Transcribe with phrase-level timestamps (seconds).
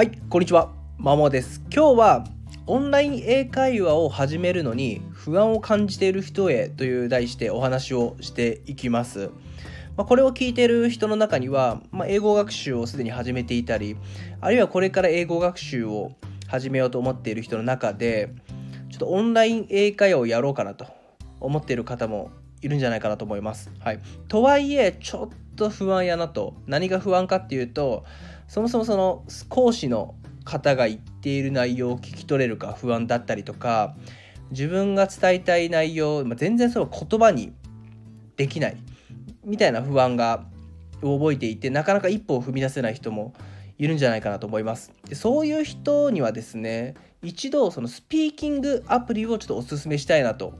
[0.00, 0.72] はい、こんにちは。
[0.96, 1.60] まもです。
[1.70, 2.24] 今日は
[2.66, 9.30] オンライン英会話を始めるのに不安を感じている人へという題してお話をしていきます。
[9.98, 13.94] まあ、これを聞いている人の中には、まあ、英語学習をすでに始めていたり、
[14.40, 16.12] あるいはこれから英語学習を
[16.48, 18.32] 始めようと思っている人の中で、
[18.88, 20.86] ちょっとオンライン英会話をやろうかなと
[21.40, 22.30] 思っている方も
[22.62, 23.70] いるんじゃないかなと思います。
[23.80, 26.54] はい、とはいえ、ちょっと不安やなと。
[26.66, 28.04] 何が不安かっていうと、
[28.48, 30.14] そもそもその講師の
[30.44, 33.94] 方が言っている内容を聞き取れるか不安だったりとか
[34.50, 37.52] 自分が伝えたい内容、まあ、全然その言葉に
[38.36, 38.76] できない
[39.44, 40.44] みたいな不安が
[41.02, 43.32] 覚えていてなかなか一歩を踏み出せない人も
[43.78, 50.54] いるんじゃないかなと思いますでそういう人にはですね一度そのスピーキングアプリをちょっとおすすめしたいなと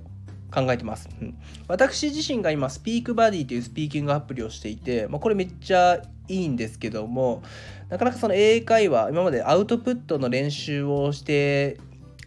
[0.50, 7.42] 考えてます、うん、私自身が今スピークバディというスピーキングアプリをしていて、まあ、これめっちゃいいんですけども
[7.88, 11.78] なかなかその英会話今までアウトプットの練習をして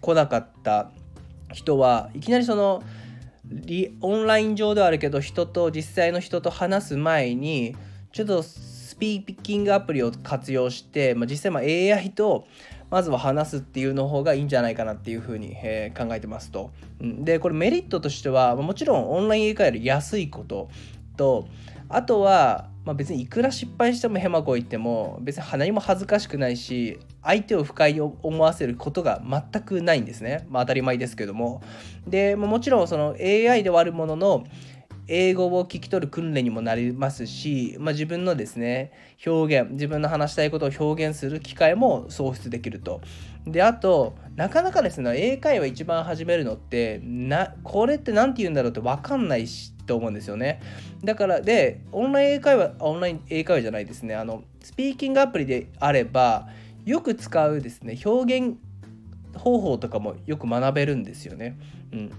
[0.01, 0.91] こなかった
[1.53, 2.83] 人はいきなりその
[4.01, 7.75] オンライン上ではあるけど人と実際の人と話す前に
[8.11, 12.47] ちょっとスピーキングアプリを活用して、まあ、実際ま AI と
[12.93, 16.69] まずは話すっていうの方がいいんじゃないかなっていうふうに、えー、考えてますと。
[17.01, 20.69] でこれメリットとしてはもちろんオンライン英会話より安いこと
[21.17, 21.47] と
[21.89, 31.63] あとは、まあ、別にいくら失敗してもヘマこいっても別に何も恥ずかしくないし相手を不快に思わせることが全くないんですね、まあ、当たり前ですけども。
[32.07, 34.43] でもちろんその AI ではあるものの
[35.07, 38.91] 英語を聞き取る訓練にもなりますし、まあ、自分のですね
[39.25, 43.01] 表現自分の話したいことを表現する機会も創出できると。
[43.45, 50.61] であとなかなかですね英会話一番始めるのってなこれって何て言うんだろうって分かんないしと思うんですよね。
[51.03, 54.15] だからでオンライン英会話オンライン英会話じゃないですね。
[54.15, 56.47] あのスピーキングアプリであれば
[56.85, 58.57] よく使うですね表現
[59.35, 61.57] 方法とかもよく学べるんですよね、
[61.91, 62.11] うん、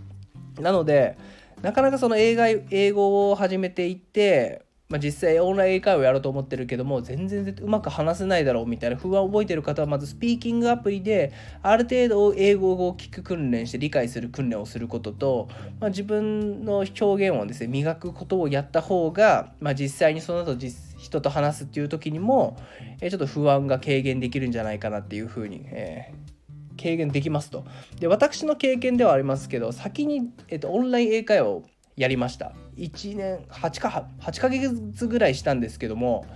[0.61, 1.17] なので
[1.64, 2.36] なかなかその英
[2.70, 11.32] 英語を始めていって、まあ、実際オンライン英会話やろうと思ってるけども全然うまく話せないだろうみたいな不安を覚えてる方はまずスピーキングアプリで
[11.62, 15.48] ある程度英語を聞く訓練して理解する訓練をすることと、
[15.80, 22.58] まあ、自分の表現をですね磨くことをやった方が、まあ、実際にその後実人と話すっていう時にも、
[23.00, 26.34] え、ちょっと不安が軽減できるんじゃないかなっていうふうに、えー
[26.81, 27.65] 軽減できますと。
[27.99, 31.62] で私の経験ではありますけど先に、えっと、オンライン英会話を
[31.97, 32.53] やりました。
[32.77, 36.27] 1年8か8ヶ月ぐらいしたんですけども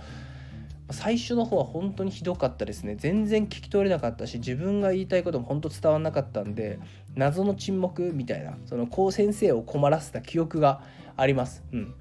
[0.91, 6.79] 最初の方は本当にひどかったですね全然聞き取れなかったし自分が言いたいことも本当伝わらなかったんで
[7.15, 10.81] 謎の沈黙みたいなそのこう先生を困らせた記憶が
[11.15, 11.63] あります。
[11.73, 11.93] うん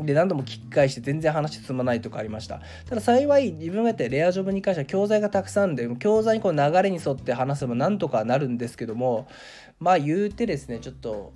[0.00, 2.60] で何度も聞き返して全然話進まないとかありました。
[2.88, 9.26] ただ幸い自分がやってレアジョブに関しては教材がたくさんで教材にこう流れに沿って話せばなんとかなるんですけども
[9.80, 11.32] まあ言うてですねちょっと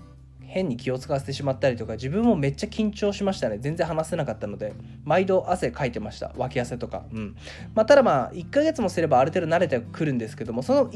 [0.50, 3.59] 変に気を使わせてしまったりとか自分もめっちゃ緊張しましたね。
[3.59, 6.32] 全然話せなかったので毎度汗かいてました。
[6.37, 7.04] 脇汗とか。
[7.12, 7.37] うん。
[7.75, 10.91] まあただまあ1ヶ月もすればある程度慣れてくるんですけどもその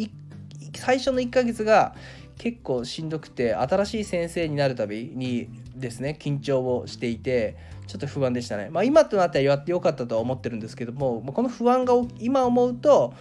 [0.76, 1.94] 最初の1ヶ月が
[2.38, 7.56] 結構しんどくて新しい先生になるたびにですね緊張をしていて
[7.86, 8.70] ちょっと不安でしたね。
[8.70, 13.14] まあ今となってはやってよかったとは思ってるんですけどもこの不安が今思うと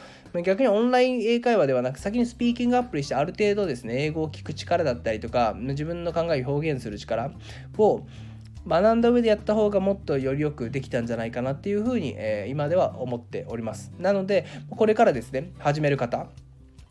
[0.44, 7.32] 逆にオンライン英会話ではなく先にスピーキングアップリしてある程度ですね英語を聞く力だったりとか自分の考えを表現する力
[7.78, 8.02] を
[8.66, 13.92] 学んだ上でやった方がもっとよりよくできたんじゃないかなっていうふうに、えー、今では思っております。
[14.00, 16.28] なのでこれからですね始める方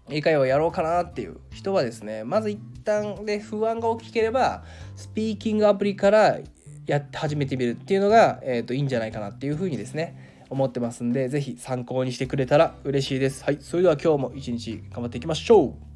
[0.08, 4.64] 英会話をやろうかなっていう人はですねまず一旦で不安が大きければ
[4.96, 6.38] スピーキングアプリから
[6.86, 13.44] やって始めてみるっていうのが、えーと、いいんじゃないかなっていうふうにですね思ってますんで是非参考にしてくれたら嬉しいです。
[13.44, 15.91] はいそれでは今日も一日頑張っていきましょう。